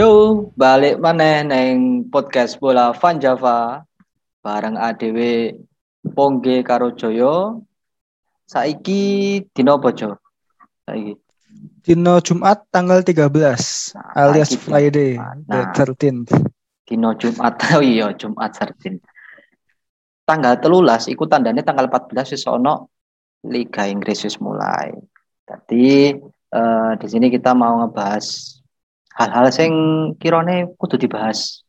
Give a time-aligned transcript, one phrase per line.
[0.00, 3.84] Yo, balik mana neng podcast bola Van Java
[4.40, 5.52] bareng ADW
[6.16, 7.60] Pongge karo Joyo.
[8.48, 10.16] Saiki dino apa, Jo?
[10.88, 11.20] Saiki.
[11.84, 13.28] Dino Jumat tanggal 13
[13.92, 14.56] Nah, alias.
[14.56, 15.76] Friday the Nah.
[15.76, 16.32] 13th.
[16.88, 17.60] Dino Jumat.
[17.76, 18.96] Oh iya, Jumat Sardin.
[20.24, 22.88] Tanggal telulas iku tandanya tanggal 14 wis ono
[23.52, 24.96] Liga Inggris wis mulai.
[25.44, 26.16] Jadi
[26.56, 28.56] eh, di sini kita mau ngebahas
[29.16, 29.74] hal-hal yang
[30.16, 31.62] kirone kudu dibahas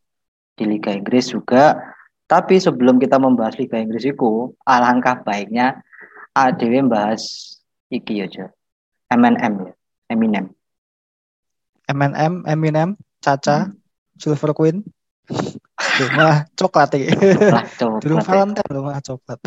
[0.54, 1.80] di Liga Inggris juga.
[2.26, 5.84] Tapi sebelum kita membahas Liga Inggris itu, alangkah baiknya
[6.32, 7.20] ADW membahas
[7.92, 8.48] iki ya, Jo.
[9.12, 9.74] MNM ya,
[10.08, 10.46] Eminem.
[11.92, 13.76] M&M, Eminem, Caca, Hmm.
[14.16, 14.80] Silver Queen.
[15.28, 17.12] Duh, malah coklat ya.
[17.52, 17.98] Lah, coba.
[18.00, 19.40] Dulu Valentine loh malah coklat.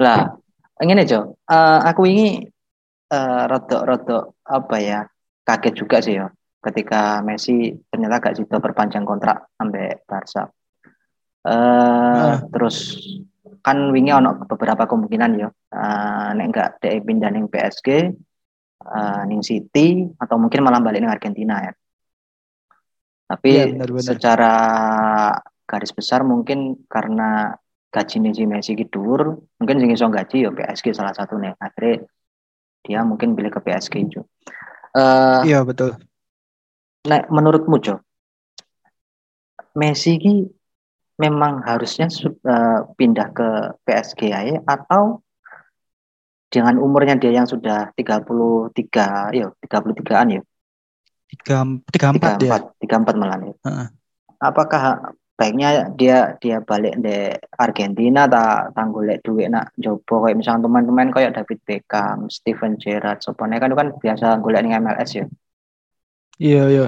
[0.00, 0.32] Lah,
[0.80, 2.40] ngene Jo, Eh, aku ini
[3.12, 5.04] eh, rodok-rodok apa ya,
[5.44, 6.32] kaget juga sih ya,
[6.62, 10.46] ketika Messi ternyata gak sido perpanjang kontrak sampai Barca.
[11.42, 13.02] Eh, terus
[13.66, 17.88] kan wingi ono beberapa kemungkinan ya, eh, nek enggak dia pindah ning PSG,
[18.86, 21.72] eh, ning City atau mungkin malah balik ning Argentina ya.
[23.26, 24.06] Tapi Iya, benar-benar.
[24.06, 24.54] secara
[25.66, 27.58] garis besar mungkin karena
[27.90, 31.58] gajinya si Messi gitu dhuwur, mungkin sing iso gaji ya PSG salah satu nih.
[31.58, 32.06] Akhirnya
[32.86, 34.20] dia mungkin pilih ke PSG itu.
[34.94, 35.96] Eh, Iya betul.
[37.06, 37.98] Nek menurutmu Jo,
[39.74, 40.46] Messi ki
[41.18, 43.48] memang harusnya eh, pindah ke
[43.86, 45.22] PSG aja atau
[46.52, 50.42] dengan umurnya dia yang sudah 33, ya 33-an ya,
[51.32, 52.60] Tiga, tiga empat ya.
[52.76, 53.54] 34, 34 malah ya.
[53.64, 53.88] Heeh.
[54.36, 54.82] Apakah
[55.32, 61.32] baiknya dia dia balik di Argentina tak tanggulek duit nak jopo kayak misalnya teman-teman kayak
[61.32, 65.24] David Beckham, Steven Gerrard, sopone kan itu kan biasa golek ning MLS ya.
[66.42, 66.86] Iya iya.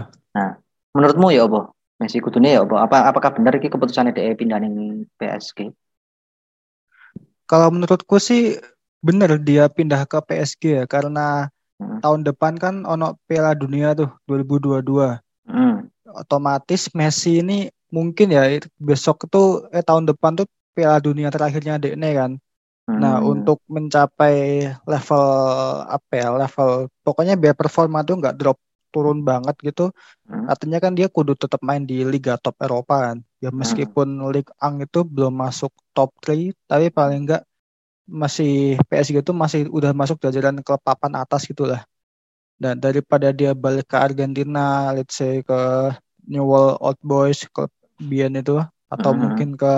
[0.94, 1.60] Menurutmu ya apa?
[2.02, 2.76] Messi kudune ya apa?
[2.86, 5.70] Apa apakah benar iki keputusannya dia pindah ning PSG?
[7.50, 8.58] Kalau menurutku sih
[9.04, 11.50] bener dia pindah ke PSG ya karena
[11.82, 11.98] Hmm.
[11.98, 15.18] tahun depan kan ono Piala Dunia tuh 2022.
[15.46, 15.90] Hmm.
[16.06, 18.46] Otomatis Messi ini mungkin ya
[18.78, 22.32] besok itu eh tahun depan tuh Piala Dunia terakhirnya Dekne kan.
[22.86, 23.34] Nah, Hmm.
[23.34, 25.24] untuk mencapai level
[25.90, 26.68] apa ya, level
[27.02, 28.58] pokoknya biar performa tuh nggak drop
[28.94, 29.82] turun banget gitu.
[30.28, 30.48] Hmm.
[30.52, 33.18] Artinya kan dia kudu tetap main di liga top Eropa kan.
[33.44, 37.42] Ya meskipun Ligue 1 itu belum masuk top 3, tapi paling enggak
[38.22, 41.82] masih PSG itu masih udah masuk jajaran ke papan atas gitulah.
[42.62, 45.58] Dan daripada dia balik ke Argentina, let's say ke
[46.32, 47.66] Newell Old Boys, ke
[48.00, 48.58] Bien itu,
[48.90, 49.20] atau Mhm.
[49.22, 49.72] mungkin ke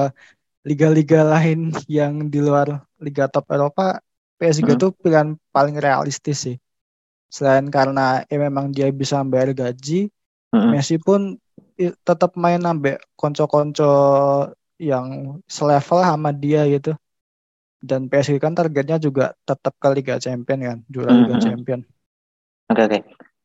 [0.69, 4.01] liga-liga lain yang di luar liga top Eropa,
[4.39, 4.79] PSG Mhm.
[4.79, 6.57] itu pilihan paling realistis sih.
[7.27, 10.09] Selain karena ya memang dia bisa bayar gaji,
[10.55, 10.73] Hmm.
[10.73, 11.37] Messi pun
[11.77, 13.93] tetap main ambek konco-konco
[14.81, 16.97] yang selevel sama dia gitu.
[17.77, 21.45] Dan PSG kan targetnya juga tetap ke Liga Champion kan, juara Liga Mhm.
[21.45, 21.81] Champion.
[22.73, 22.99] Oke oke.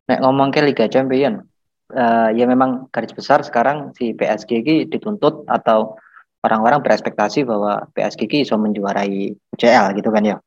[0.08, 1.46] Nek ngomong ke Liga Champion,
[1.94, 5.94] eh, ya memang garis besar sekarang si PSG ini dituntut atau
[6.42, 10.38] orang-orang berekspektasi bahwa PSG ini bisa menjuarai UCL gitu kan ya.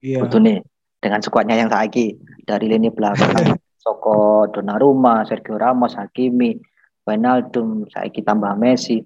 [0.00, 0.24] Iya.
[0.24, 0.58] Betul nih
[1.04, 2.16] dengan skuadnya yang saiki
[2.48, 6.56] dari lini belakang Soko Donnarumma, Sergio Ramos, Hakimi,
[7.04, 9.04] Wijnaldum, saiki tambah Messi.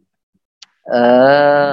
[0.87, 1.73] Eh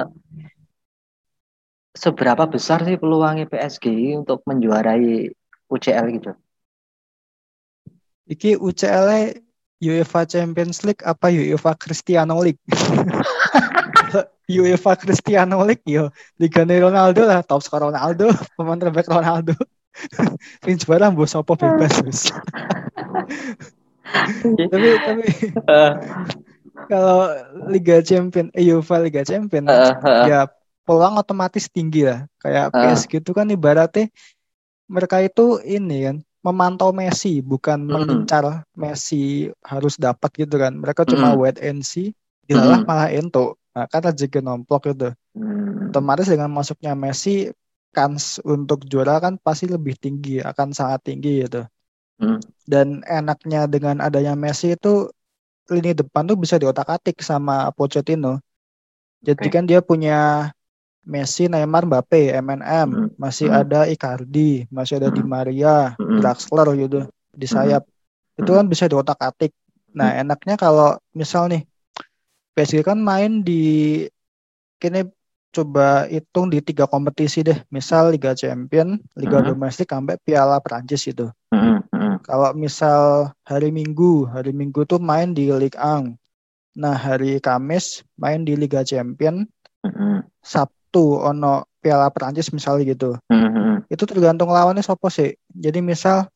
[1.94, 5.30] seberapa besar sih peluangnya PSG untuk menjuarai
[5.70, 6.34] UCL gitu?
[8.26, 9.22] Iki UCL -nya
[9.78, 12.60] UEFA Champions League apa UEFA Cristiano League?
[14.50, 19.54] UEFA Cristiano League yo Liga Ronaldo lah top skor Ronaldo pemain terbaik Ronaldo
[20.64, 22.20] Sing juara mbok sopo bebas wis.
[24.72, 25.22] tapi tapi
[25.66, 25.92] Eh,
[26.86, 27.34] kalau
[27.66, 30.46] Liga Champion eh, UEFA Liga Champion eh, eh, ya
[30.86, 32.94] peluang otomatis tinggi lah kayak Ah.
[32.94, 34.06] PSG itu kan ibaratnya
[34.86, 36.16] mereka itu ini kan
[36.46, 37.90] memantau Messi bukan Mm.
[37.90, 41.38] mengincar Messi harus dapat gitu kan mereka cuma Mm.
[41.42, 42.14] wait and see
[42.46, 42.86] dilalah Mm.
[42.86, 47.50] malah ento nah, karena juga nomplok gitu hmm, otomatis dengan masuknya Messi
[47.96, 51.60] kans untuk juara kan pasti lebih tinggi akan sangat tinggi gitu
[52.18, 52.40] Hmm.
[52.66, 55.10] dan enaknya dengan adanya Messi itu
[55.70, 58.38] lini depan tuh bisa diotak-atik sama Pochettino
[59.24, 59.54] jadi Oke.
[59.54, 60.50] kan dia punya
[61.06, 63.08] Messi, Neymar, Mbappe, MNM, Hmm.
[63.18, 63.60] masih Hmm.
[63.60, 65.30] ada Icardi, masih ada Di Hmm.
[65.34, 66.18] Maria, Hmm.
[66.18, 66.98] Draxler gitu
[67.34, 67.54] di Hmm.
[67.54, 67.82] sayap.
[68.38, 69.52] Itu kan bisa diotak-atik.
[69.96, 71.62] Nah, enaknya kalau misal nih
[72.54, 73.62] PSG kan main di
[74.80, 75.00] kini
[75.56, 77.58] coba hitung di tiga kompetisi deh.
[77.72, 79.48] Misal Liga Champion, Liga Hmm.
[79.48, 81.26] Domestik sampai Piala Prancis itu.
[81.54, 86.12] Mm-mm, mm-mm, Kalau misal hari Minggu, hari Minggu tuh main di Ligue 1.
[86.76, 89.46] Nah, hari Kamis main di Liga Champion,
[89.86, 93.16] mm-mm, Sabtu ono Piala Prancis misalnya gitu.
[93.32, 95.38] mm-mm, Itu tergantung lawannya siapa sih.
[95.54, 96.26] Jadi misal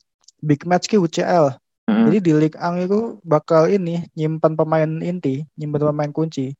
[0.40, 1.58] big match ki UCL.
[1.90, 2.06] mm-mm.
[2.08, 6.54] Jadi di Ligue 1 itu bakal ini nyimpan pemain inti, nyimpan pemain kunci.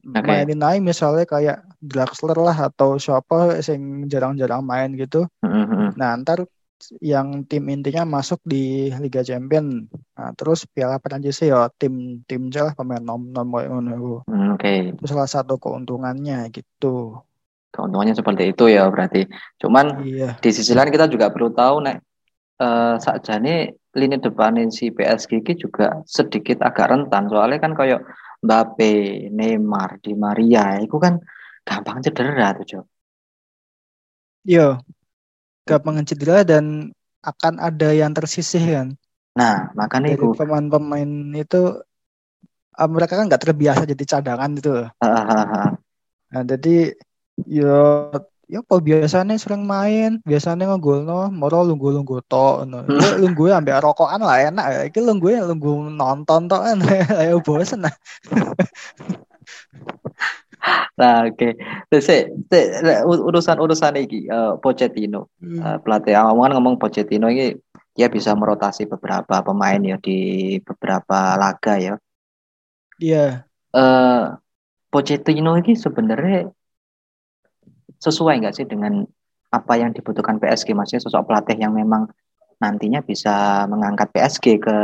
[0.00, 0.24] Oke.
[0.24, 5.28] Mainin aja misalnya kayak Draxler lah atau siapa yang jarang-jarang main gitu.
[5.44, 5.92] Mm-mm.
[5.96, 6.48] Nah, ntar
[7.04, 9.84] yang tim intinya masuk di Liga Champion.
[10.16, 14.24] Nah, terus Piala Prancis ya tim tim lah pemain nom nom ngono.
[14.24, 17.20] Mm, Oke, Itu salah satu keuntungannya gitu.
[17.70, 19.30] keuntungannya seperti itu ya berarti.
[19.62, 20.40] Cuman Iya.
[20.42, 22.02] di sisi lain kita juga perlu tahu nek
[22.60, 28.02] eh sakjane lini depan si PSG juga sedikit agak rentan soalnya kan kayak
[28.40, 28.92] Mbappe,
[29.36, 31.20] Neymar, Di Maria itu kan
[31.64, 32.80] gampang cedera tuh, Jo.
[34.48, 34.80] Iya.
[35.68, 36.90] Gampang cedera dan
[37.20, 38.88] akan ada yang tersisih kan.
[39.36, 41.60] Nah, makanya itu pemain-pemain itu
[42.74, 44.88] ah, mereka kan nggak terbiasa jadi cadangan gitu loh.
[44.98, 45.76] hahaha.
[46.32, 46.96] Nah, jadi
[47.44, 48.08] yo
[48.50, 52.82] ya apa biasanya sering main, biasanya ngegol no, moro lunggu lunggu to, no.
[52.90, 54.80] Ya lunggu ambek rokokan lah enak ya.
[54.90, 56.82] Iki lunggu lunggu nonton to kan,
[57.22, 57.94] ayo bosen lah.
[61.00, 61.56] Nah, oke.
[61.88, 65.32] Terus sik, sik, lek u- urusan-urusan iki eh, Pochettino.
[65.40, 67.56] Eh, pelatih awal kan ngomong Pochettino ini
[67.96, 71.94] dia bisa merotasi beberapa pemain ya di beberapa laga ya.
[73.00, 74.22] Iya, Eh
[74.90, 76.50] Pochettino ini sebenarnya
[78.04, 79.04] sesuai nggak sih dengan
[79.50, 82.06] apa yang dibutuhkan PSG maksudnya sosok pelatih yang memang
[82.62, 84.74] nantinya bisa mengangkat PSG ke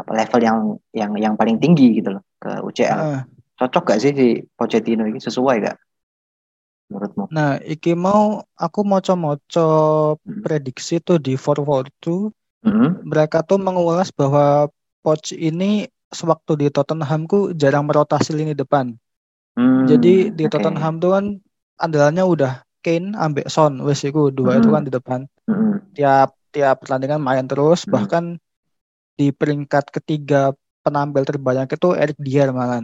[0.00, 0.58] apa level yang
[0.92, 3.00] yang yang paling tinggi gitu loh ke UCL.
[3.00, 3.26] Heeh.
[3.58, 4.26] Cocok gak sih si
[4.56, 5.76] Pochettino ini sesuai gak
[6.90, 7.26] menurutmu?
[7.34, 8.22] Nah, iki mau
[8.64, 9.60] aku moco-moco
[10.26, 10.42] Hmm.
[10.44, 12.30] prediksi tuh di 442
[12.62, 14.44] Hmm, mereka tuh mengulas bahwa
[15.02, 15.64] Poch ini
[16.18, 18.86] sewaktu di Tottenham ku jarang merotasi lini depan.
[19.56, 20.08] hmm, Jadi
[20.38, 20.46] di oke.
[20.52, 21.24] Tottenham tuh kan
[21.84, 22.52] andalannya udah
[22.84, 24.74] Kane ambek Son, wes iku dua itu Hmm.
[24.74, 25.20] kan di depan.
[25.48, 27.92] Hmm, Tiap tiap pertandingan main terus, Hmm.
[27.94, 28.24] bahkan
[29.18, 30.52] di peringkat ketiga
[30.84, 32.80] penampil terbanyak itu Eric Dier malah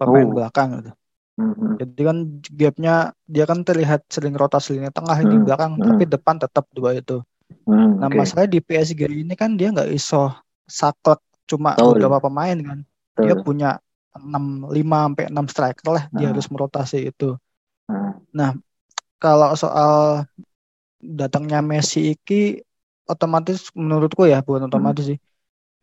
[0.00, 0.34] pemain Oh.
[0.36, 0.90] belakang gitu.
[1.38, 2.16] hmm, Jadi kan
[2.60, 2.92] gapnya
[3.24, 5.44] dia kan terlihat sering rotasi lini tengah ini Hmm.
[5.46, 5.84] belakang, Hmm.
[5.86, 7.24] tapi depan tetap dua itu.
[7.66, 8.18] hmm, Nah oke.
[8.18, 10.32] masalahnya di PSG ini kan dia nggak iso
[10.66, 11.20] saklek
[11.50, 12.78] cuma beberapa pemain kan.
[13.22, 13.78] Dia punya
[14.16, 14.44] 6
[14.76, 16.32] 5 sampai 6 striker lah dia Hmm.
[16.32, 17.36] harus merotasi itu.
[18.34, 18.60] Hmm,
[19.22, 20.24] Kalau soal
[21.20, 22.34] datangnya Messi iki
[23.12, 24.70] otomatis menurutku ya bukan Hmm.
[24.70, 25.18] otomatis sih.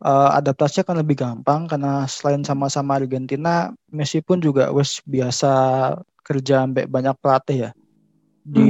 [0.10, 3.50] eh, adaptasinya akan lebih gampang karena selain sama-sama Argentina,
[3.98, 5.48] Messi pun juga wes biasa
[6.28, 7.72] kerja ambek banyak pelatih ya.
[8.56, 8.62] Di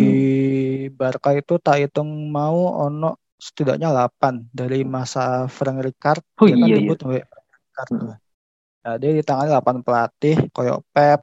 [0.99, 3.07] Barca itu tak hitung mau ono
[3.37, 6.77] setidaknya 8 dari masa Frank Rijkaard Oh dia kan iya, iya.
[6.81, 8.11] debut ambek Rijkaard Hmm.
[8.83, 11.19] Nah, dia ditangani 8 pelatih koyo Pep,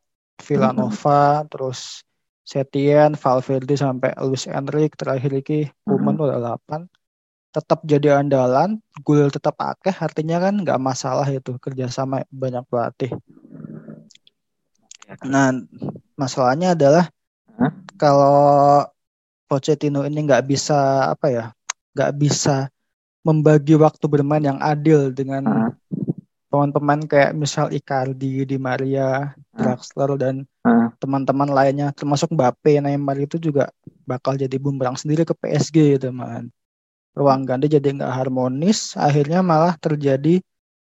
[0.47, 2.05] Villanova, terus
[2.45, 6.29] Setien, Valverde sampai Luis Enrique terakhir iki Koeman Hmm.
[6.29, 6.81] udah 8
[7.55, 13.15] tetap jadi andalan, gol tetap akeh artinya kan nggak masalah itu kerjasama banyak pelatih.
[15.23, 15.55] Nah,
[16.19, 17.07] masalahnya adalah
[17.55, 17.71] Hah?
[17.95, 18.83] kalau
[19.47, 21.45] Pochettino ini nggak bisa apa ya,
[21.95, 22.67] nggak bisa
[23.23, 25.71] membagi waktu bermain yang adil dengan Hah?
[26.55, 30.95] Pemain-pemain kayak misal Icardi, Di Maria, Draxler dan Hah?
[31.03, 33.75] teman-teman lainnya termasuk Mbappe, Neymar itu juga
[34.07, 36.49] bakal jadi bumerang sendiri ke PSG gitu man.
[37.19, 40.41] Ruang ganti jadi nggak harmonis, akhirnya malah terjadi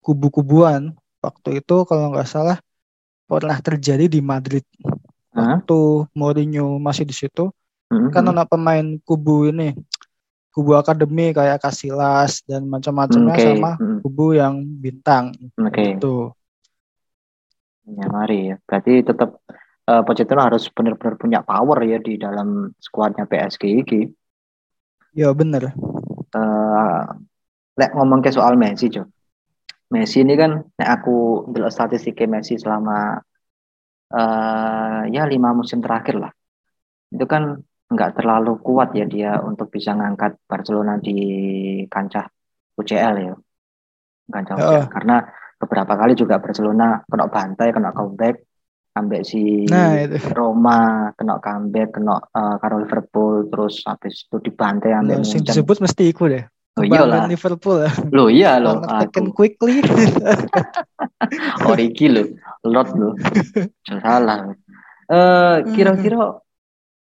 [0.01, 0.93] kubu-kubuan.
[1.21, 2.57] Waktu itu kalau nggak salah
[3.29, 4.65] pernah terjadi di Madrid.
[5.35, 5.61] Hah?
[5.61, 5.79] Waktu
[6.17, 7.53] Mourinho masih di situ,
[7.91, 9.75] Hmm, kan ada pemain kubu ini,
[10.51, 15.85] kubu akademi kayak Casillas dan macam-macamnya Oke, sama hmm, kubu yang bintang oke.
[15.95, 16.35] gitu.
[17.87, 18.55] Ya, mari ya.
[18.67, 19.41] Berarti tetap
[19.87, 24.01] eh, Pochettino harus benar-benar punya power ya di dalam skuadnya PSG ini.
[25.15, 25.71] Ya bener.
[26.31, 27.01] Eh,
[27.79, 29.07] lek ngomong ke soal Messi, Jo.
[29.91, 33.19] Messi ini kan, nek aku delok statistiknya Messi selama
[34.11, 36.31] eh ya lima musim terakhir lah.
[37.11, 37.59] Itu kan
[37.91, 41.17] nggak terlalu kuat ya dia untuk bisa ngangkat Barcelona di
[41.91, 42.23] kancah
[42.79, 43.35] UCL ya.
[44.31, 44.55] Kancah.
[44.55, 44.85] UCL.
[44.87, 45.15] Karena
[45.59, 48.35] beberapa kali juga Barcelona kena bantai, kena comeback,
[48.95, 50.17] ambek si Nah itu.
[50.31, 55.43] Roma kena comeback, kena eh, karo Liverpool, terus habis itu dibantai ambek Nah, Munchen.
[55.43, 56.47] disebut mesti iku deh.
[56.79, 57.27] Oh Kebanggaan iyalah.
[57.27, 57.91] Liverpool ya.
[58.15, 59.83] Loh iya Overtaken aku quickly.
[61.69, 62.27] origi loh,
[62.63, 63.13] lot loh,
[64.03, 64.55] salah.
[65.11, 66.39] Eh kira-kira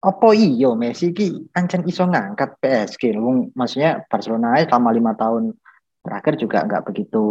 [0.02, 5.54] apa iyo Messi ki ancen iso ngangkat PSG wong maksudnya Barcelona selama lima tahun
[6.02, 7.22] terakhir juga nggak begitu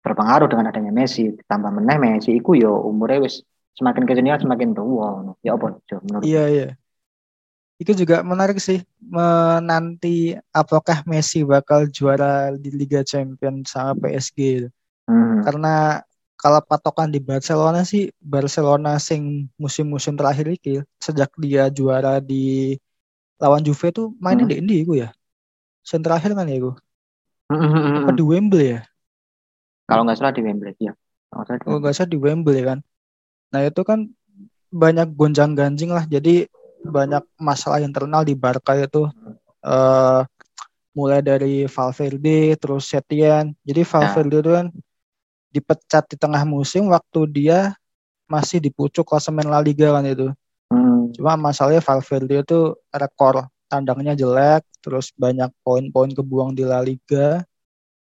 [0.00, 1.36] berpengaruh dengan adanya Messi.
[1.44, 3.44] Tambah meneh Messi iku yo umurnya wis
[3.76, 6.68] semakin ke sini semakin tua ya apa menurut iya iya.
[7.76, 14.64] Itu juga menarik sih menanti apakah Messi bakal juara di Liga Champions sama PSG
[15.04, 15.44] hmm.
[15.44, 16.00] karena
[16.36, 22.76] kalau patokan di Barcelona sih Barcelona sing musim-musim terakhir ini sejak dia juara di
[23.40, 24.52] lawan Juve tuh mainnya hmm.
[24.52, 25.10] di Indi gue ya.
[25.80, 26.74] Sen terakhir kan ya gue.
[27.46, 28.80] Hmm, hmm, hmm, Apa di Wembley ya?
[29.86, 30.92] Kalau nggak salah di Wembley ya.
[31.32, 32.78] Kalau nggak salah di Wembley kan.
[33.54, 34.10] Nah itu kan
[34.68, 36.04] banyak gonjang ganjing lah.
[36.04, 36.50] Jadi
[36.84, 39.08] banyak masalah internal di Barca itu.
[39.66, 40.22] Uh,
[40.96, 43.54] mulai dari Valverde terus Setien.
[43.62, 43.82] Jadi.
[43.84, 44.66] Valverde itu kan
[45.56, 47.72] dipecat di tengah musim waktu dia
[48.28, 50.28] masih di pucuk klasemen La Liga kan itu.
[50.68, 51.14] Hmm.
[51.16, 57.40] Cuma masalahnya Valverde itu rekor tandangnya jelek, terus banyak poin-poin kebuang di La Liga.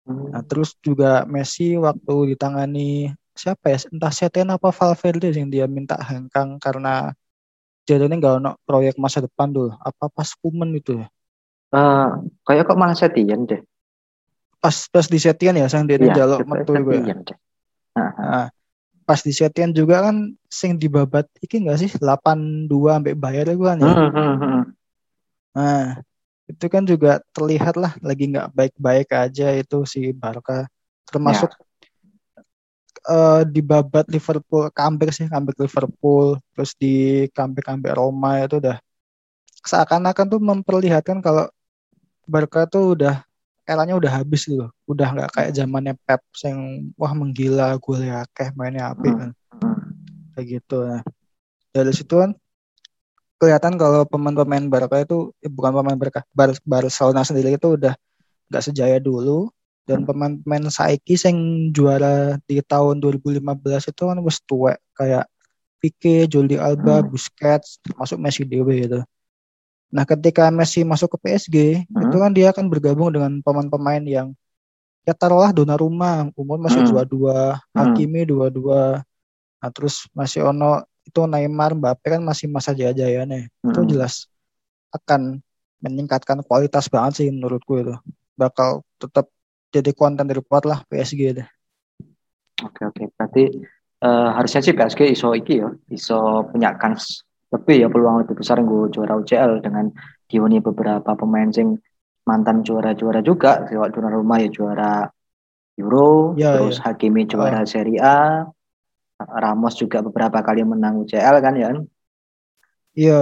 [0.09, 0.32] Hmm.
[0.32, 3.78] Nah, terus juga Messi waktu ditangani siapa ya?
[3.92, 7.12] Entah Setien apa Valverde yang dia minta hengkang karena
[7.85, 9.76] jadinya nggak ono proyek masa depan dulu.
[9.82, 11.06] Apa pas kumen itu ya?
[11.73, 13.62] Uh, kayak kok malah Setien deh
[14.62, 17.02] pas pas di Setian ya sang dia iya, jaluk metu gue.
[17.02, 17.18] Ya.
[17.96, 18.49] Nah,
[19.02, 21.90] pas di Setian juga kan sing dibabat iki enggak sih?
[21.92, 23.94] 82 sampai bayar gue kan ya.
[25.52, 26.00] Nah,
[26.49, 30.64] itu kan juga terlihat lah lagi nggak baik-baik aja itu si Barca.
[31.08, 31.61] Termasuk ya.
[33.12, 38.78] uh, di babat Liverpool comeback sih comeback Liverpool terus di comeback comeback Roma itu udah.
[39.62, 41.46] Seakan-akan tuh memperlihatkan kalau
[42.26, 43.22] Barca tuh udah
[43.73, 44.69] eranya udah habis gitu.
[44.87, 49.09] Udah nggak kayak zamannya Pep yang wah menggila gue ya kayak mainnya api.
[49.11, 49.31] Kan
[50.37, 50.79] kayak gitu.
[50.85, 51.02] Nah
[51.73, 52.37] dari situ kan
[53.41, 57.97] kelihatan kalau pemain-pemain Barca itu eh, bukan pemain Barca Bar Barcelona sendiri itu udah
[58.52, 59.50] nggak sejaya dulu.
[59.83, 63.43] Dan pemain-pemain Saiki yang juara di tahun 2015
[63.91, 65.26] itu kan wis tua kayak
[65.83, 67.11] Pique, Jordi Alba, hmm.
[67.11, 69.02] Busquets, masuk Messi Dewi gitu.
[69.92, 72.08] Nah, ketika Messi masuk ke PSG, hmm.
[72.08, 74.32] itu kan dia akan bergabung dengan pemain-pemain yang
[75.04, 76.90] ya taruhlah Donnarumma, umur masih hmm.
[76.96, 77.76] dua-dua, hmm.
[77.76, 79.04] Hakimi dua-dua.
[79.61, 83.52] Nah, terus masih ono itu Neymar, Mbappe kan masih masa jaya-jayanya.
[83.61, 83.68] Hmm.
[83.68, 84.32] Itu jelas
[84.96, 85.44] akan
[85.84, 87.94] meningkatkan kualitas banget sih menurutku itu.
[88.32, 89.28] Bakal tetap
[89.68, 91.49] jadi konten report lah PSG deh.
[92.64, 93.61] Oke oke, berarti
[94.00, 98.64] uh, harusnya sih PSG iso iki ya, iso punya kans lebih ya peluang lebih besar
[98.64, 99.92] gue juara UCL dengan
[100.26, 101.76] dihuni beberapa pemain sing
[102.25, 104.92] mantan juara-juara juga lewat juara rumah ya juara
[105.80, 106.92] Euro ya, terus ya.
[106.92, 107.68] Hakimi juara oh.
[107.68, 108.47] Serie A
[109.23, 111.68] Ramos juga beberapa kali menang UCL kan ya
[112.97, 113.21] iya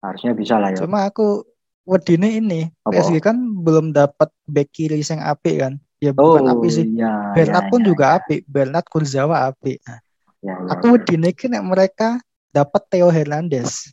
[0.00, 1.44] harusnya bisa lah ya cuma aku
[1.84, 2.96] wedine ini Apa?
[2.96, 7.36] PSG kan belum dapat back kiri yang api kan ya bukan oh, api sih iya,
[7.36, 8.16] Bernat iya, pun iya, juga iya.
[8.22, 10.00] api Bernat Kurzawa api nah,
[10.40, 10.92] ya, ya, aku ya.
[10.96, 12.08] wedine kan mereka
[12.50, 13.90] dapat Theo Hernandez.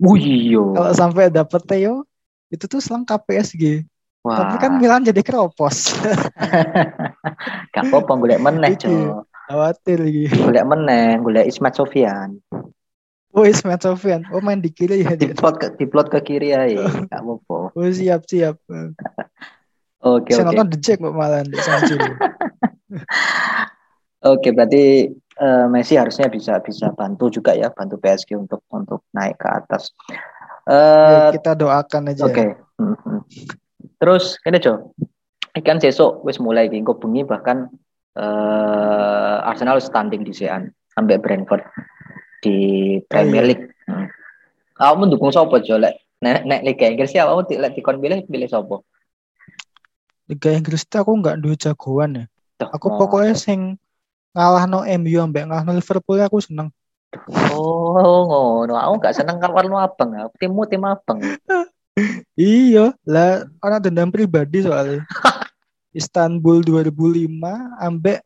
[0.00, 0.60] Oh iya.
[0.60, 2.06] Kalau sampai dapat Theo,
[2.52, 3.84] itu tuh selengkap PSG.
[4.20, 4.36] Wah.
[4.36, 5.96] Tapi kan Milan jadi keropos.
[7.72, 9.24] Gak apa-apa, gue meneh, Cok.
[9.48, 10.24] Khawatir lagi.
[10.28, 12.36] Gue meneh, gue Ismet Sofian.
[13.30, 15.14] Oh Ismet Sofian, oh main di kiri ya.
[15.14, 16.66] Diplot ke, diplot ke kiri ya,
[17.06, 17.70] gak apa-apa.
[17.78, 18.58] Oh siap siap.
[18.66, 18.92] Oke
[20.02, 20.30] oke.
[20.34, 21.54] Saya nonton The Jack malah di
[24.20, 25.08] Oke, berarti
[25.40, 29.90] uh, Messi harusnya bisa bisa bantu juga ya, bantu PSG untuk untuk naik ke atas.
[30.68, 32.22] Uh, ya, kita doakan aja.
[32.28, 32.34] Oke.
[32.36, 32.48] Okay.
[32.78, 33.18] Mm -hmm.
[34.00, 34.92] Terus ini Jo,
[35.56, 37.68] ikan sesok wis mulai kok bengi bahkan
[38.16, 41.64] uh, Arsenal standing di Sean sampai Brentford
[42.40, 42.56] di
[43.08, 43.50] Premier oh, iya.
[43.52, 43.66] League.
[43.84, 44.06] Hmm.
[44.80, 45.76] Kamu mendukung siapa Jo?
[45.76, 48.76] Lek nek nek Liga Inggris ya kamu lek dikon pilih pilih siapa?
[50.32, 52.24] Liga Inggris itu aku nggak dua jagoan ya.
[52.60, 53.80] Aku pokoknya sing
[54.34, 56.70] ngalah no MU ambek ngalah no Liverpool aku seneng.
[57.50, 57.94] Oh,
[58.26, 58.78] ngono.
[58.78, 60.14] Aku gak seneng kan warna abang.
[60.38, 61.18] Timmu tim abang.
[62.38, 65.02] iya, lah orang dendam pribadi soalnya.
[65.90, 67.26] Istanbul 2005
[67.82, 68.22] ambek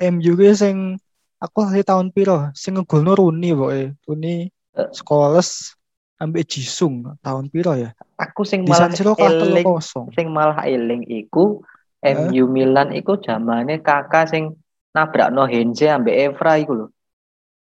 [0.00, 0.96] MU gue sing
[1.36, 3.92] aku hari tahun piro sing ngegolno Rooney pokoke.
[4.08, 4.48] Rooney
[4.80, 4.88] uh.
[4.96, 5.76] Scholes
[6.16, 7.92] ambek Jisung tahun piro ya?
[8.16, 8.88] Aku sing malah
[9.20, 9.66] eling,
[10.16, 11.60] sing malah eling iku
[12.00, 14.56] MU Milan iku zamane kakak sing
[14.92, 16.86] nabrak no Henze ambek Evra iku lho.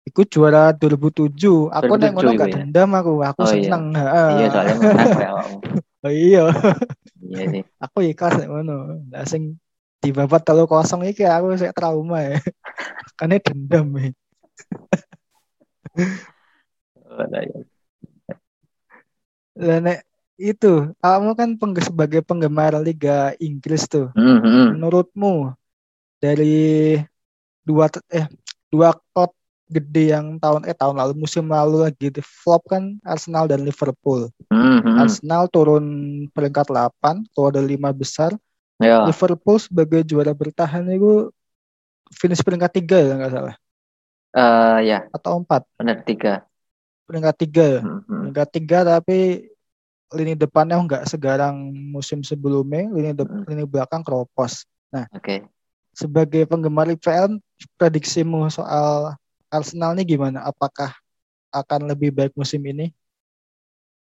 [0.04, 1.73] Iku juara 2007.
[1.73, 3.25] Aku nek ngono gak dendam aku.
[3.25, 3.73] Aku oh, iya.
[3.73, 3.85] seneng.
[3.97, 5.31] Iya, iya soalnya menang ya
[6.04, 6.45] Oh iya.
[7.25, 7.62] Iya sih.
[7.81, 8.76] aku ikhlas nek ngono.
[9.09, 9.57] Lah sing
[10.04, 12.37] di babak telu kosong iki aku sik trauma ya.
[13.19, 14.12] Karena dendam ya.
[19.57, 20.04] Lah nek
[20.35, 24.11] itu, kamu kan peng sebagai penggemar Liga Inggris tuh.
[24.12, 24.66] Hmm, hmm.
[24.76, 25.54] Menurutmu
[26.19, 26.99] dari
[27.64, 28.28] dua eh
[28.68, 29.33] dua klub
[29.66, 34.28] gede yang tahun eh tahun lalu musim lalu lagi di flop kan Arsenal dan Liverpool.
[34.52, 34.97] Hmm, hmm.
[35.00, 35.85] Arsenal turun
[36.30, 38.37] peringkat 8, keluar dari lima besar.
[38.76, 39.09] Ya.
[39.09, 41.33] Liverpool sebagai juara bertahan itu
[42.14, 43.54] finish peringkat tiga ya nggak salah
[44.35, 46.42] Eh, ya, atau empat benar tiga.
[47.06, 48.18] peringkat tiga ya Hmm, hmm.
[48.28, 49.18] peringkat tiga tapi
[50.14, 53.47] lini depannya nggak segarang musim sebelumnya lini de- Hmm.
[53.47, 54.66] lini belakang keropos
[55.14, 55.42] Oke.
[55.94, 57.38] Sebagai penggemar IPL
[57.78, 59.14] prediksimu soal
[59.48, 60.90] Arsenal ini gimana apakah
[61.54, 62.90] akan lebih baik musim ini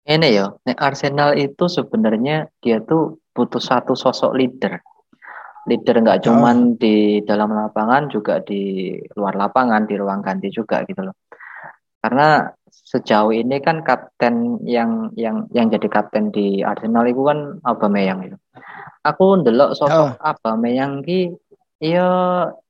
[0.04, 4.84] Ini ya, Arsenal itu sebenarnya dia tuh butuh satu sosok leader.
[5.64, 6.24] Leader nggak Oh.
[6.28, 11.16] cuman di dalam lapangan, juga di luar lapangan, di ruang ganti juga gitu loh.
[12.04, 18.28] Karena sejauh ini kan kapten yang yang yang jadi kapten di Arsenal itu kan Aubameyang
[18.28, 18.36] itu.
[19.08, 21.32] Aku ndelok sosok Aubameyang ki
[21.84, 22.08] iya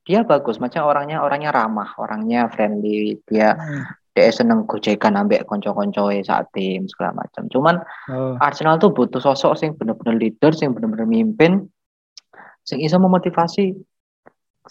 [0.03, 3.87] dia bagus, macam orangnya orangnya ramah, orangnya friendly, dia Hmm.
[4.15, 7.47] dia seneng gojekan ambek konco-konco saat tim segala macam.
[7.51, 7.75] Cuman
[8.11, 8.35] oh.
[8.39, 11.67] Arsenal tuh butuh sosok sing bener-bener leader, sing bener-bener mimpin,
[12.63, 13.75] sing bisa memotivasi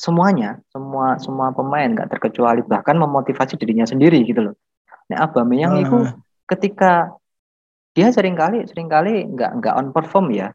[0.01, 4.57] semuanya, semua semua pemain nggak terkecuali bahkan memotivasi dirinya sendiri gitu loh.
[5.13, 6.17] Nah, Aubameyang itu Ah.
[6.49, 6.93] ketika
[7.93, 10.51] dia sering kali sering kali nggak nggak on perform ya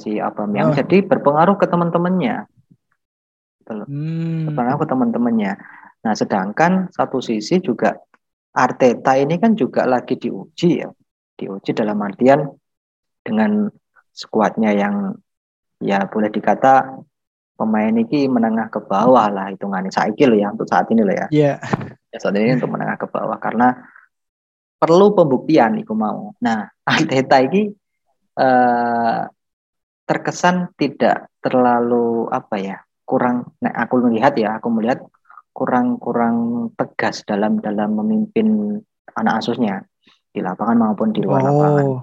[0.00, 0.76] si Aubameyang, Ah.
[0.80, 2.48] jadi berpengaruh ke teman-temannya.
[3.70, 4.50] Gitu loh Hmm.
[4.50, 5.52] berpengaruh ke teman-temannya.
[6.02, 7.94] Nah, sedangkan satu sisi juga
[8.50, 10.90] Arteta ini kan juga lagi diuji ya,
[11.38, 12.50] diuji dalam artian
[13.22, 13.70] dengan
[14.10, 15.14] skuadnya yang
[15.78, 16.98] ya boleh dikata
[17.54, 21.26] pemain ini menengah ke bawah lah hitungannya saiki loh ya untuk saat ini loh ya.
[21.30, 21.54] Iya.
[22.10, 23.70] Ya, saat ini untuk menengah ke bawah karena
[24.82, 26.34] perlu pembuktian iku mau.
[26.42, 27.70] Nah, Arteta ini
[28.34, 29.20] eh,
[30.10, 35.02] terkesan tidak terlalu apa ya kurang nah aku melihat ya aku melihat
[35.50, 36.36] kurang kurang
[36.78, 38.78] tegas dalam dalam memimpin
[39.18, 39.82] anak asuhnya
[40.30, 42.00] di lapangan maupun di luar lapangan Oh.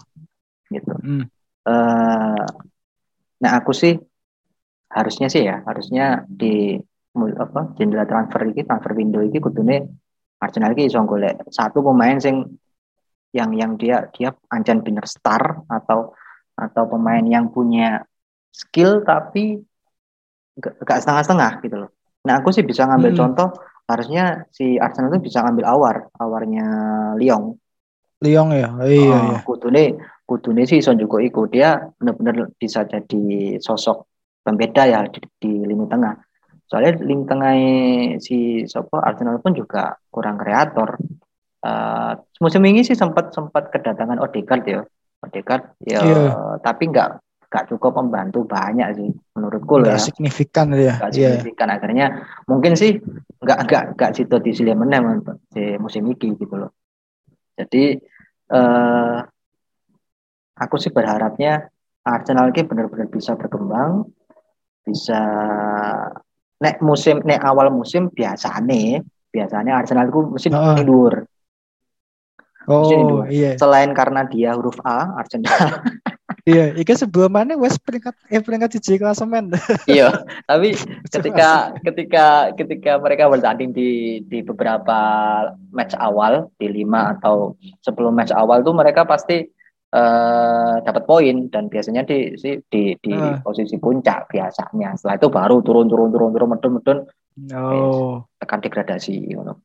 [0.67, 0.93] gitu.
[0.99, 1.23] Hmm.
[1.63, 2.43] Eh,
[3.39, 3.95] nah aku sih
[4.91, 6.75] harusnya sih ya harusnya di
[7.17, 9.77] apa jendela transfer ini transfer window ini kudune
[10.37, 12.45] Arsenal ini iso golek satu pemain sing
[13.33, 16.13] yang yang dia dia ancen bener star atau
[16.55, 18.05] atau pemain yang punya
[18.53, 19.59] skill tapi
[20.59, 21.89] gak, setengah-setengah gitu loh.
[22.27, 23.19] Nah aku sih bisa ngambil Hmm.
[23.23, 23.47] contoh
[23.87, 26.67] harusnya si Arsenal itu bisa ngambil awar awarnya
[27.15, 27.55] Lyon
[28.19, 28.67] Lyon ya.
[28.73, 29.39] Oh, iya Oh, iya.
[29.45, 29.83] kudune
[30.27, 34.03] kudune sih Son juga ikut dia benar-benar bisa jadi sosok
[34.43, 36.17] pembeda ya di, di lini tengah.
[36.67, 37.51] Soalnya lini tengah
[38.19, 40.99] si Sopo Arsenal pun juga kurang kreator.
[41.63, 42.11] Eh,
[42.43, 44.81] musim ini sih sempat sempat kedatangan Odegaard ya.
[45.23, 46.23] Odegaard ya Iya.
[46.59, 47.09] tapi nggak
[47.47, 49.99] nggak cukup membantu banyak sih menurutku loh ya.
[49.99, 50.99] signifikan ya.
[50.99, 51.29] Nggak Iya.
[51.39, 52.05] signifikan akhirnya
[52.43, 52.99] mungkin sih
[53.39, 55.23] nggak nggak nggak situ di menang
[55.55, 56.71] di musim ini gitu loh.
[57.55, 57.95] Jadi
[58.51, 59.17] eh
[60.57, 61.71] aku sih berharapnya
[62.07, 64.07] Arsenal ini benar-benar bisa berkembang,
[64.83, 65.19] bisa
[66.59, 70.75] nek musim nek awal musim biasanya biasanya Arsenal itu mesti Heeh.
[70.83, 71.13] tidur.
[72.67, 73.55] Oh iya.
[73.55, 75.47] Selain karena dia huruf A Arsenal.
[76.47, 79.51] Iya, iki sebelumnya wes peringkat eh peringkat siji klasemen.
[79.91, 80.71] iya, tapi
[81.13, 83.89] ketika ketika ketika mereka bertanding di
[84.23, 84.95] di beberapa
[85.75, 89.43] match awal di lima atau sebelum match awal tuh mereka pasti
[89.87, 93.43] eh, dapat poin dan biasanya di si- di di Ah.
[93.43, 94.95] posisi puncak biasanya.
[94.95, 96.97] Setelah itu baru turun turun turun turun medun medun
[97.51, 98.23] Oh.
[98.39, 99.61] tekan degradasi ngono.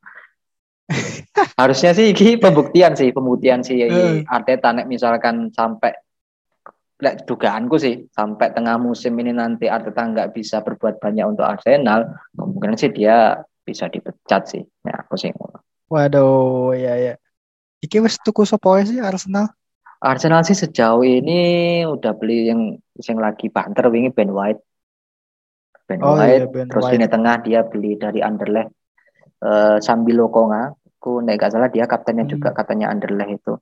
[1.56, 4.26] Harusnya sih ini pembuktian sih, pembuktian si Eh.
[4.26, 5.94] Arteta nek misalkan sampai
[7.02, 12.06] lek dugaanku sih sampai tengah musim ini nanti Arteta nggak bisa berbuat banyak untuk Arsenal,
[12.38, 14.62] kemungkinan sih dia bisa dipecat sih.
[14.86, 15.58] Ya, aku sih ngono.
[15.90, 17.14] Waduh, ya ya.
[17.82, 19.50] Iki wes tuku sapa sih Arsenal?
[19.98, 24.62] Arsenal sih sejauh ini udah beli yang yang lagi banter wingi Ben White.
[25.90, 26.94] Ben Oh iya, White, Ben terus White.
[26.94, 28.70] lini tengah dia beli dari Anderlecht
[29.42, 30.70] eh Sambilo Konga.
[31.02, 32.32] Aku nek nggak salah dia kaptennya Hmm.
[32.38, 33.54] juga katanya Anderlecht itu.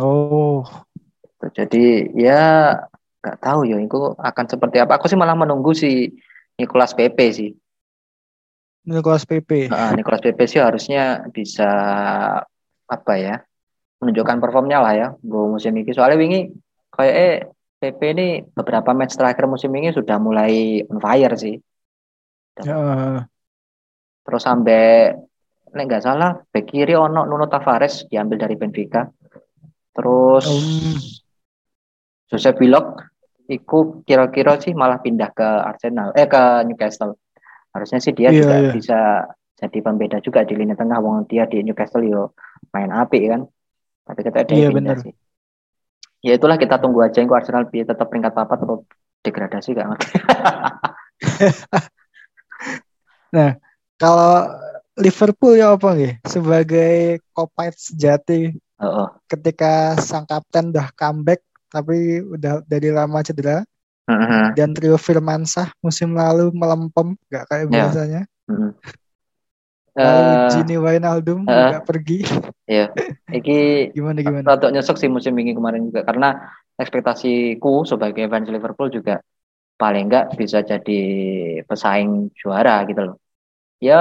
[0.00, 0.64] Oh,
[1.48, 2.76] Jadi ya
[3.20, 5.00] nggak tahu ya itu akan seperti apa.
[5.00, 6.12] Aku sih malah menunggu si
[6.60, 7.50] Nicolas Pepe sih.
[8.84, 9.68] Nicolas Pepe.
[9.72, 11.70] Nah, Nicolas Pepe sih harusnya bisa
[12.90, 13.40] apa ya
[14.00, 15.92] menunjukkan performnya lah ya gue musim ini.
[15.92, 16.52] Soalnya wingi
[16.92, 17.36] kayak eh
[17.80, 21.56] Pepe ini beberapa match terakhir musim ini sudah mulai on fire sih.
[22.60, 23.24] Ya,
[24.20, 25.16] Terus sampai
[25.70, 29.08] nek nggak salah back kiri ono Nuno Tavares diambil dari Benfica.
[29.96, 31.00] Terus Um,
[32.30, 32.86] Jose Bilok
[33.50, 37.18] iku kira-kira sih malah pindah ke Arsenal eh ke Newcastle.
[37.74, 38.70] Harusnya sih dia Iya, juga iya.
[38.74, 38.98] bisa
[39.58, 42.34] jadi pembeda juga di lini tengah wong dia di Newcastle yo
[42.70, 43.42] main apik kan.
[44.06, 44.98] Tapi kita ada Iya, pindah bener.
[45.02, 45.14] sih.
[46.20, 48.84] Ya itulah kita tunggu aja yang Arsenal bi- tetap peringkat papat atau
[49.24, 50.08] degradasi gak ngerti.
[54.00, 54.48] kalau
[55.00, 56.20] Liverpool ya apa nih?
[56.28, 59.06] Sebagai kopait sejati Heeh.
[59.28, 61.40] ketika sang kapten udah comeback
[61.70, 63.62] tapi udah dari lama cedera
[64.10, 64.58] Heeh.
[64.58, 67.86] dan trio Firmansyah musim lalu melempem gak kayak Ya.
[67.86, 68.22] biasanya.
[68.50, 68.70] Heeh.
[69.90, 71.50] Lalu Eh, Gini Wijnaldum eh.
[71.50, 72.18] juga pergi.
[72.66, 72.90] ya.
[73.38, 74.46] Iki Gimana gimana?
[74.54, 76.34] Rada nyesek sih musim ini kemarin juga karena
[76.74, 79.22] ekspektasiku sebagai fans Liverpool juga
[79.78, 81.00] paling enggak bisa jadi
[81.64, 83.16] pesaing juara gitu loh.
[83.80, 83.96] Ya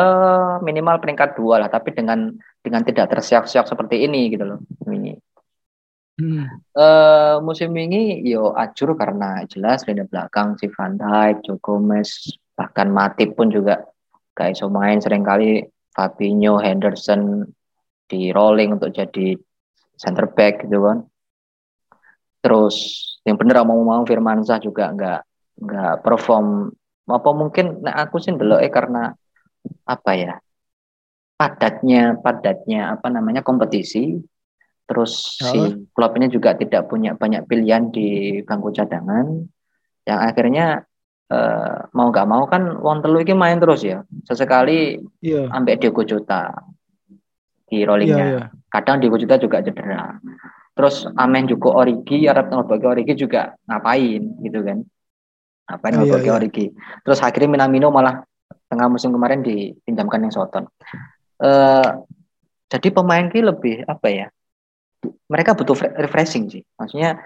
[0.60, 4.60] minimal peringkat dua lah, tapi dengan dengan tidak tersiak-siak seperti ini gitu loh.
[4.90, 5.16] Ini
[6.20, 6.44] Hmm.
[6.76, 10.60] eh musim ini yo acur karena jelas lini belakang.
[10.60, 11.60] Si Van Dijk, Joe
[12.60, 13.88] bahkan Matip pun juga
[14.36, 15.00] gak iso main.
[15.00, 15.64] Seringkali
[15.96, 17.48] Fabinho, Henderson
[18.10, 19.40] di rolling untuk jadi
[19.96, 21.08] center back gitu kan.
[22.44, 22.76] Terus
[23.24, 25.20] yang bener mau mau Firmansyah juga nggak
[25.64, 26.72] nggak perform.
[27.08, 29.16] Apa mungkin nah aku sih dulu eh karena
[29.88, 30.34] apa ya?
[31.40, 34.20] Padatnya padatnya apa namanya kompetisi
[34.90, 35.70] terus si Oh.
[35.94, 39.46] klub ini juga tidak punya banyak pilihan di bangku cadangan
[40.10, 40.82] yang akhirnya
[41.30, 45.54] eh, mau nggak mau kan wong telu ini main terus ya sesekali Iya.
[45.54, 46.50] ambek Diego Jota
[47.70, 48.42] di rollingnya iya.
[48.74, 50.18] kadang Diego Jota juga cedera
[50.74, 54.82] terus Amen juga Origi Arab ngebagi Origi juga ngapain gitu kan
[55.70, 56.34] ngapain ngebagi iya.
[56.34, 56.66] Origi
[57.06, 58.26] terus akhirnya Minamino malah
[58.66, 60.66] tengah musim kemarin dipinjamkan yang Soton
[61.46, 61.90] eh
[62.74, 64.28] jadi pemain ki lebih apa ya
[65.30, 67.20] mereka butuh fre- refreshing sih maksudnya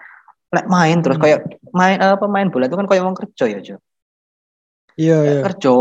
[0.54, 1.24] lek main terus Hmm.
[1.26, 1.40] kayak
[1.74, 3.78] main eh, pemain bola itu kan kayak mau kerja ya Jo
[4.94, 5.42] Iya, iya.
[5.42, 5.74] kerja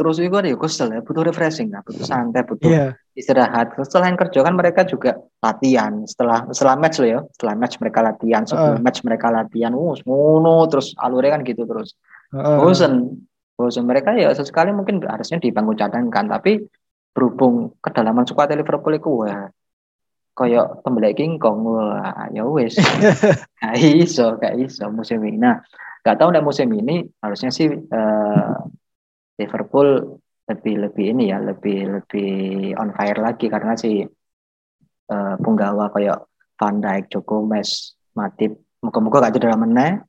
[0.00, 2.86] terus itu kan ya kesel ya butuh refreshing lah butuh santai butuh Iya.
[3.12, 3.76] istirahat.
[3.76, 6.00] Terus Selain kerja kan mereka juga latihan.
[6.08, 8.84] Setelah setelah match loh ya, setelah match mereka latihan, sebelum Heeh.
[8.88, 9.68] match mereka latihan.
[9.76, 11.92] Uh, ngono terus alurnya kan gitu terus.
[12.32, 12.56] Heeh.
[12.56, 12.92] Bosen.
[13.52, 16.64] Bosen mereka ya sesekali mungkin harusnya di bangku cadangkan, tapi
[17.12, 19.44] berhubung kedalaman squad Liverpool itu wah
[20.34, 22.74] koyo pembelek King Kong wah ya wis.
[23.64, 25.38] Gak iso gak iso musim ini.
[25.40, 25.56] Nah
[26.04, 28.54] gak tahu nek musim ini harusnya sih eh,
[29.40, 32.32] Liverpool lebih lebih ini ya lebih lebih
[32.76, 34.04] on fire lagi karena si
[35.08, 36.18] eh, punggawa kayak
[36.54, 40.02] Van Dijk, Joe Gomez, Matip muka-muka gak cedera meneh.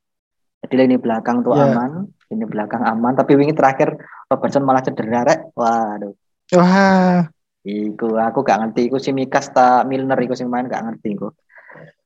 [0.66, 1.70] Jadi lini belakang tuh Iya.
[1.72, 3.14] aman lini belakang aman.
[3.14, 3.94] Tapi wingi terakhir
[4.26, 5.54] Robertson malah cedera rek.
[5.54, 6.12] Waduh.
[6.54, 7.26] Wah,
[7.66, 8.86] iku aku gak ngerti.
[8.86, 11.28] Iku si Mikas ta Milner iku sing main gak ngerti iku.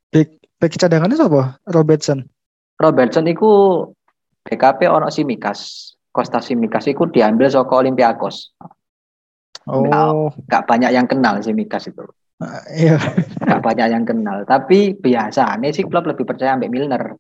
[0.09, 1.61] Back, back cadangannya siapa?
[1.69, 2.25] Robertson.
[2.81, 3.85] Robertson iku
[4.49, 5.93] BKP ono si Mikas.
[6.11, 8.57] Costa Simikas iku diambil saka Olympiakos.
[9.71, 12.03] Oh, gak banyak yang kenal si Mikas itu.
[12.41, 12.99] Ah, iya.
[13.39, 14.43] gak banyak yang kenal.
[14.43, 17.15] Tapi biasanya sih klub lebih percaya ambek Milner.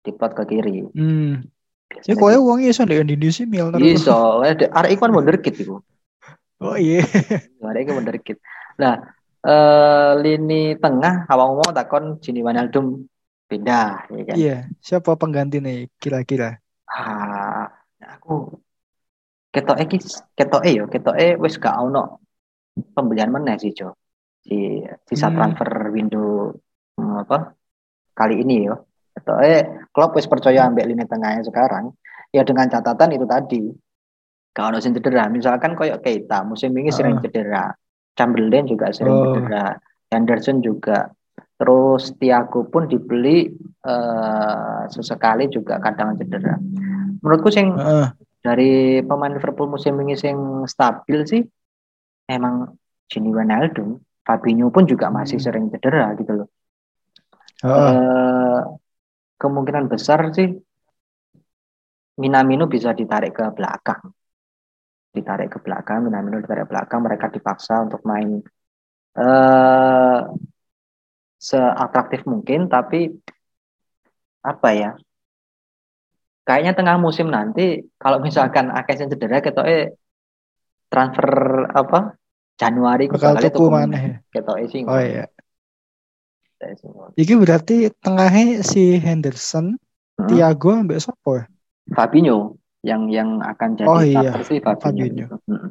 [0.00, 0.88] Di plot ke kiri.
[0.96, 1.44] Hmm.
[2.06, 3.76] Ya uangnya iso ndek Indonesia Milner.
[3.82, 4.40] iso.
[4.40, 5.84] Ada arek iku kan wonderkid iku
[6.60, 7.00] Oh iya.
[7.68, 8.36] arek iku wonderkid
[8.80, 8.94] nah
[9.44, 13.04] eh, lini tengah awak mau takon Gini Wijnaldum
[13.50, 16.60] pindah ya kan Iya, siapa pengganti nih kira-kira?
[16.90, 17.64] ah
[18.02, 18.32] aku
[19.54, 19.96] ketok iki
[20.38, 22.02] ketok yo ketok wis gak ono
[22.94, 23.88] pembelian meneh sih Jo
[24.46, 24.56] si
[25.08, 25.36] sisa Hmm.
[25.36, 26.54] transfer window
[26.96, 27.36] hmm, apa
[28.18, 28.74] kali ini yo
[29.14, 29.36] ketok
[29.94, 31.84] klub wis percaya ambek lini tengahnya sekarang
[32.36, 33.62] ya dengan catatan itu tadi
[34.58, 35.30] ono sing cedera.
[35.30, 37.70] Misalkan koyo Keita musim ini sering cedera.
[38.18, 39.22] Chamberlain juga sering Oh.
[39.30, 39.78] cedera.
[40.10, 41.06] Henderson juga.
[41.54, 43.46] Terus Tiago pun dibeli
[43.80, 46.58] eh, sesekali juga kadang cedera.
[47.22, 48.12] Menurutku sing Heeh.
[48.42, 50.36] dari pemain Liverpool musim ini sing
[50.66, 51.40] stabil sih
[52.26, 52.74] emang
[53.08, 53.96] Gini Wijnaldum.
[54.20, 55.46] Fabinho pun juga masih Hmm.
[55.48, 56.48] sering cedera gitu loh.
[57.64, 57.92] Heeh.
[57.96, 58.60] Eh,
[59.40, 60.52] kemungkinan besar sih
[62.20, 64.12] Minamino bisa ditarik ke belakang
[65.10, 68.38] ditarik ke belakang Minamino ditarik ke belakang mereka dipaksa untuk main
[69.18, 70.18] eh
[71.40, 73.10] seatraktif mungkin tapi
[74.44, 74.90] apa ya
[76.46, 79.84] kayaknya tengah musim nanti kalau misalkan akeh sing cedera ketok eh
[80.90, 81.30] transfer
[81.70, 82.14] apa
[82.60, 84.16] Januari Bakal bakal tuku maneh ya?
[84.30, 85.24] ketok sing Oh iya.
[87.16, 89.80] Iki berarti tengahnya si Henderson,
[90.20, 90.28] Hmm.
[90.28, 91.48] Thiago ambek sopo ya?
[91.96, 94.80] Fabinho yang yang akan jadi Oh iya, starter sih Fabinho.
[94.80, 95.16] Fabinho.
[95.24, 95.36] gitu.
[95.48, 95.70] Mm.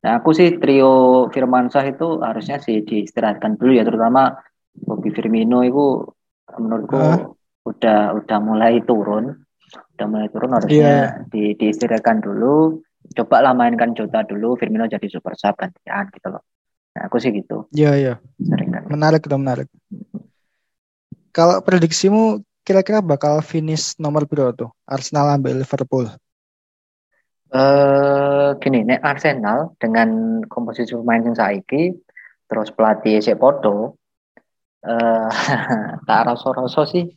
[0.00, 4.32] Nah, aku sih trio Firmansyah itu harusnya sih diistirahatkan dulu ya, terutama
[4.72, 6.08] Bobby Firmino itu
[6.56, 7.20] menurutku Hah?
[7.68, 9.44] udah udah mulai turun,
[9.96, 12.80] udah mulai turun harusnya Iya, di, diistirahatkan dulu.
[13.12, 16.44] Coba lah mainkan Jota dulu, Firmino jadi super sub gantian gitu loh.
[16.96, 18.14] Nah, aku sih gitu, iya, iya.
[18.40, 18.88] sering kan.
[18.88, 19.68] Menarik itu menarik.
[21.30, 24.70] Kalau prediksimu kira-kira bakal finish nomor berapa tuh?
[24.86, 26.06] Arsenal ambil Liverpool.
[27.50, 31.90] Eh gini, nek Arsenal dengan komposisi pemain yang saiki,
[32.46, 33.98] terus pelatih si Podo,
[34.86, 35.26] eh
[36.06, 37.10] tak rasa-rasa sih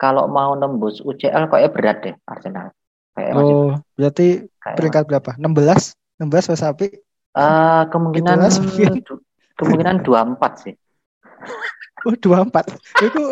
[0.00, 2.72] kalau mau nembus UCL kayaknya berat deh Arsenal.
[3.12, 4.26] Kayak masih Oh, berarti
[4.64, 5.30] kayak peringkat berapa?
[5.36, 5.92] 16?
[6.24, 6.86] 16 wes api?
[7.36, 8.38] Eh, kemungkinan
[9.04, 9.24] du-
[9.60, 10.74] kemungkinan 24 sih.
[12.08, 12.64] Oh, 24.
[12.96, 13.22] Itu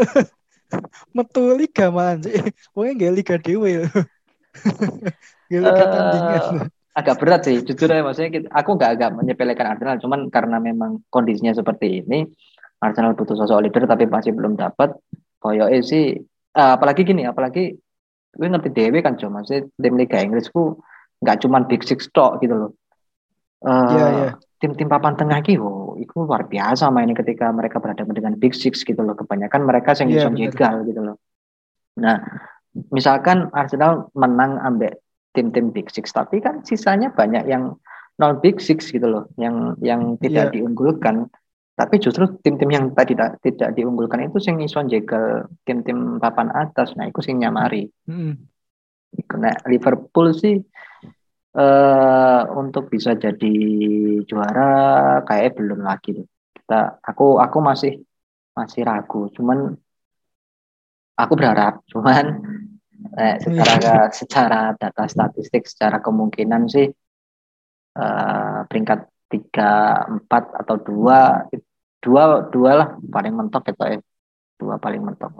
[1.16, 1.88] metu liga
[2.22, 2.34] sih.
[2.72, 3.70] Pokoknya nggak liga dewe.
[5.46, 6.42] Nggak liga tandingan.
[6.42, 10.56] Eh agak berat sih, jujur ya maksudnya kita- aku nggak agak menyepelekan Arsenal, cuman karena
[10.56, 12.24] memang kondisinya seperti ini,
[12.80, 14.96] Arsenal butuh sosok leader tapi masih belum dapat.
[15.36, 16.16] Koyoke sih,
[16.56, 17.76] eh, apalagi gini, apalagi
[18.32, 20.80] gue ngerti dewe kan cuma maksudnya tim Liga Inggrisku
[21.20, 22.70] nggak cuman Big Six tok gitu loh.
[23.60, 24.30] Eh, Iya, iya.
[24.56, 29.00] tim-tim papan tengah oh, itu luar biasa mainnya ketika mereka berhadapan dengan Big Six gitu
[29.00, 29.16] loh.
[29.16, 31.16] Kebanyakan mereka yang Iya, bisa jegal gitu loh.
[31.98, 32.20] Nah,
[32.92, 35.00] misalkan Arsenal menang ambek
[35.32, 37.76] tim-tim Big Six, tapi kan sisanya banyak yang
[38.16, 40.60] non Big Six gitu loh, yang yang tidak Iya.
[40.60, 41.28] diunggulkan.
[41.76, 46.96] Tapi justru tim-tim yang tadi tidak tidak diunggulkan itu sing iso jegal tim-tim papan atas.
[46.96, 47.84] Nah, itu sing nyamari.
[48.08, 48.32] Mm.
[49.36, 50.56] Nah, Liverpool sih
[51.56, 53.54] eh untuk bisa jadi
[54.28, 54.70] juara
[55.24, 56.20] kayak belum lagi.
[56.52, 57.92] Kita aku aku masih
[58.52, 59.32] masih ragu.
[59.32, 59.72] Cuman
[61.16, 62.24] aku berharap, cuman
[63.16, 66.86] eh, secara secara data statistik secara kemungkinan sih
[67.96, 69.00] eh, peringkat
[69.32, 71.48] tiga empat atau dua
[71.98, 73.98] dua dua lah paling mentok gitu ya
[74.60, 75.32] dua paling mentok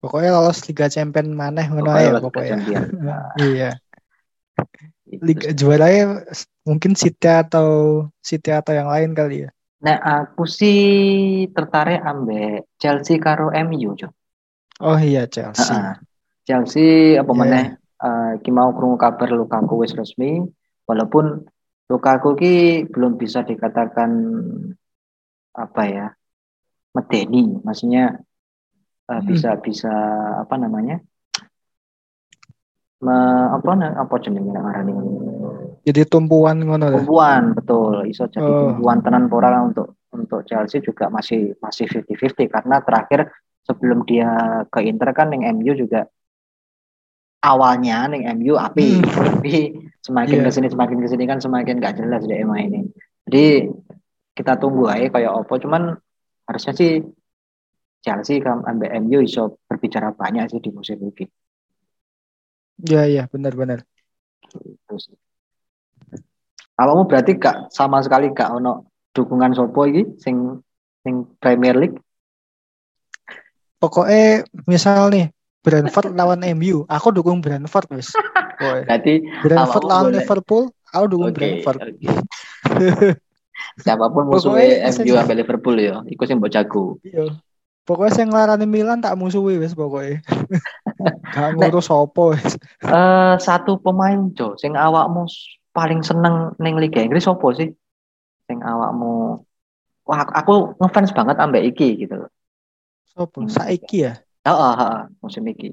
[0.00, 2.56] Pokoknya lolos Liga Champion maneh ngono Liga pokoknya.
[3.36, 3.76] Iya.
[5.06, 5.56] Itu Liga sih.
[5.56, 6.04] juaranya
[6.62, 7.68] mungkin City atau
[8.20, 9.50] City atau yang lain kali ya.
[9.80, 10.78] Nah, aku sih
[11.50, 14.12] tertarik ambek Chelsea karo MU, Jo.
[14.78, 15.72] Oh iya Chelsea.
[15.72, 15.94] Heeh.
[16.44, 17.38] Chelsea apa Iya.
[17.38, 17.66] meneh
[18.00, 20.40] eh, ki mau krungu kabar Lukaku wis resmi
[20.84, 21.44] walaupun
[21.86, 22.54] Lukaku ki
[22.88, 24.10] belum bisa dikatakan
[25.52, 26.06] apa ya
[26.92, 28.18] medeni maksudnya
[29.06, 29.26] eh, Hmm.
[29.26, 29.92] bisa bisa
[30.42, 31.02] apa namanya
[33.00, 33.16] me,
[33.50, 34.92] apa na- apa jenenge nek ngarani
[35.80, 38.04] Jadi tumpuan ngono tumpuan betul.
[38.04, 38.76] Iso jadi Oh.
[38.76, 43.32] tumpuan tenan pora untuk untuk Chelsea juga masih masih 50-50 karena terakhir
[43.64, 44.28] sebelum dia
[44.68, 46.04] ke Inter kan yang MU juga
[47.40, 49.00] awalnya ning MU api.
[49.00, 49.02] Hmm.
[49.40, 49.54] tapi
[50.00, 50.44] semakin Iya.
[50.44, 52.80] ke sini semakin ke sini kan semakin gak jelas deh emang ini.
[53.24, 53.44] Jadi
[54.36, 55.96] kita tunggu aja kayak opo cuman
[56.44, 57.00] harusnya sih
[58.00, 61.24] Chelsea kan ambek MU iso berbicara banyak sih di musim ini
[62.84, 63.84] Iya iya benar-benar.
[66.80, 70.64] Awakmu berarti gak sama sekali gak ono dukungan sopo iki sing
[71.04, 71.98] sing Premier League
[73.80, 75.32] Pokoknya misal nih
[75.64, 78.12] Brentford lawan MU, aku dukung Brentford wis.
[78.60, 78.84] Pokoknya.
[78.84, 80.20] berarti Brentford lawan boleh.
[80.20, 81.80] Liverpool, aku dukung Oke, Brentford.
[81.80, 81.96] oke.
[83.84, 87.00] Siapa pun musuhnya MU ambil Liverpool ya, iku sing mbok jago.
[87.00, 87.40] Iya.
[87.88, 90.20] Pokoknya saya ngelarani Milan tak musuhi wis pokoknya.
[91.32, 92.34] Gak ngurus sopo.
[92.34, 95.26] Eh satu pemain Jo, sing awakmu
[95.70, 97.70] paling seneng ning Liga Inggris sopo sih?
[98.46, 99.44] Sing awakmu
[100.10, 102.30] Wah, aku, aku ngefans banget ambek iki gitu loh.
[103.06, 103.46] Sopo?
[103.46, 104.18] Saiki ya.
[104.42, 105.70] Heeh, heeh, musim iki.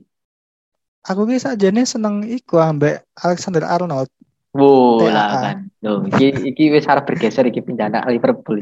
[1.02, 4.12] Aku ki sakjane seneng iku ambek Alexander Arnold.
[4.54, 5.58] Lah kan.
[5.82, 8.62] Loh, iki iki wis arep bergeser iki pindah nang Liverpool.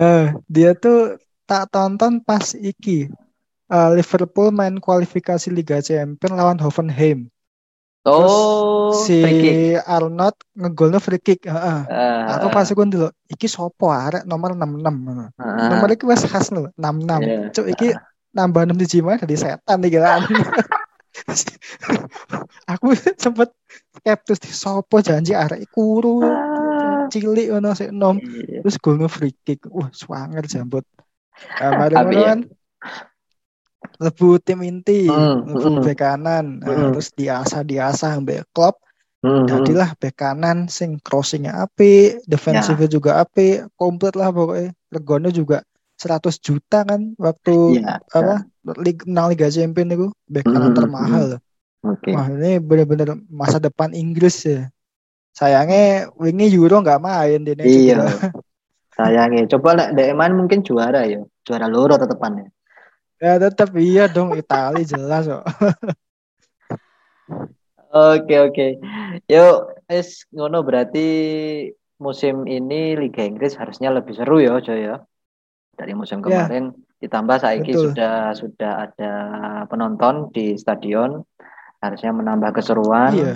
[0.00, 3.12] Eh, dia tuh tak tonton pas iki
[3.68, 7.28] eh, Liverpool main kualifikasi Liga Champions lawan Hoffenheim.
[8.04, 9.56] Oh, si free kick.
[9.88, 11.48] Arnold ngegolnya free kick.
[11.48, 11.78] Heeh.
[11.88, 14.92] Eh, Aku pas iku dulu, iki sopo arek nomor 66.
[15.08, 15.28] heeh.
[15.72, 17.24] Nomor iki wis khas lho, 66.
[17.24, 17.48] Iya.
[17.48, 17.88] Cuk iki
[18.36, 20.20] nambah 6 biji mana dari setan iki kan.
[22.68, 23.54] aku sempet
[23.96, 28.60] skeptis di sopo janji arek kuru Ah, cilik ngono sik nom iya.
[28.60, 29.64] terus golnya free kick.
[29.68, 30.84] Wah, swanger jambut.
[31.56, 32.28] Mari Tapi ngono ya.
[32.32, 32.38] kan
[34.00, 35.84] lebu tim inti, lebu hmm.
[35.86, 36.60] bek kanan.
[36.62, 36.90] Nah, Hmm.
[36.94, 38.78] terus diasah diasah mbek klub
[39.24, 39.48] Hmm, hmm.
[39.48, 44.76] jadilah bek kanan sing crossingnya api, defensifnya juga api, komplit lah pokoknya.
[44.92, 45.64] Regone juga
[45.96, 48.04] 100 juta kan waktu Iya.
[48.12, 48.44] apa
[48.84, 51.26] Liga, menang Liga Champions itu bek kanan hmm, termahal.
[51.84, 52.12] Oke.
[52.12, 54.68] Wah ini bener-bener masa depan Inggris ya.
[55.32, 58.04] Sayangnya wingi Euro nggak main di Iya.
[58.96, 59.48] Sayangnya.
[59.56, 61.24] Coba lah main mungkin juara ya.
[61.48, 62.53] Juara loro tetepannya.
[63.24, 65.44] Ya tetap iya dong Itali jelas kok.
[67.94, 68.66] Oke oke.
[69.30, 69.56] Yuk,
[69.86, 71.06] es ngono berarti
[72.02, 74.98] musim ini Liga Inggris harusnya lebih seru ya, Joy ya.
[75.78, 77.94] Dari musim Ya, kemarin ditambah saiki betul.
[77.94, 79.12] sudah sudah ada
[79.70, 81.22] penonton di stadion,
[81.78, 83.14] harusnya menambah keseruan.
[83.14, 83.34] Iya.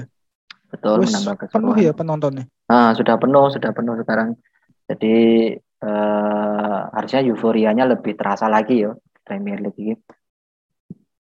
[0.75, 1.79] Betul, menambah penuh keseruan.
[1.79, 2.45] ya penontonnya.
[2.67, 4.35] Nah, sudah penuh, sudah penuh sekarang.
[4.91, 5.17] Jadi
[5.55, 8.91] eh, harusnya euforianya lebih terasa lagi ya
[9.29, 9.95] Premier League ini.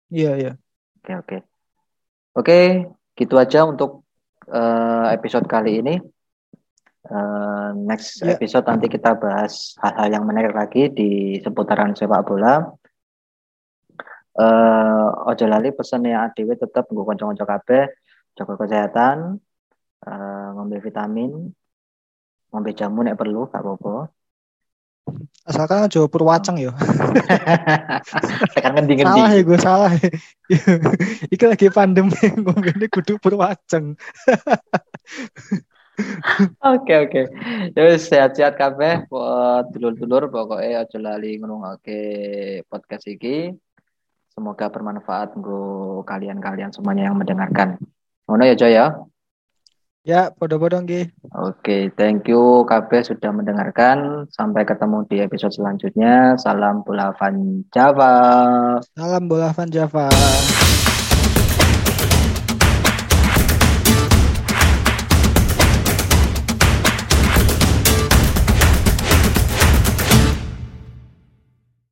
[0.07, 0.51] Iya iya.
[1.03, 1.37] Oke, oke.
[2.39, 2.57] Oke,
[3.19, 4.07] gitu aja untuk
[4.47, 5.99] eh, episode kali ini.
[7.07, 8.35] Eh, next Ya.
[8.35, 12.63] episode nanti kita bahas hal-hal yang menarik lagi di seputaran sepak bola.
[14.37, 17.83] Eh, ojo lali pesen ya ADW tetap gue konco-konco kabeh,
[18.37, 19.17] jaga kesehatan,
[20.05, 21.31] eh, ngombe vitamin,
[22.53, 24.13] ngombe jamu nek perlu, gak apa-apa.
[25.47, 26.75] Asalkan aja Purwaceng ya.
[28.55, 29.07] Tekan ngendi-ngendi.
[29.07, 29.91] Salah ya gue salah.
[29.95, 30.09] ya.
[31.33, 33.95] Iki lagi pandemi ngomongnya kudu Purwaceng.
[36.61, 37.21] Oke oke.
[37.73, 42.01] Terus sehat-sehat kabeh buat dulur-dulur pokoknya aja lali ngrungokke
[42.69, 43.49] podcast iki.
[44.29, 47.81] Semoga bermanfaat nggo kalian-kalian semuanya yang mendengarkan.
[48.29, 48.93] Ngono ya Joy ya.
[50.07, 50.31] Ya,
[50.87, 51.11] nggih.
[51.35, 54.23] Oke, thank you kabeh sudah mendengarkan.
[54.31, 56.39] Sampai ketemu di episode selanjutnya.
[56.39, 58.15] Salam bola Van Java.
[58.95, 60.07] Salam bola Van Java.